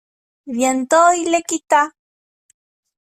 [0.47, 1.83] Bientôt il les quitta.